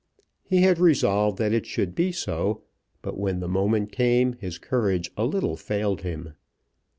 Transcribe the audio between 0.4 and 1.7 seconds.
He had resolved that it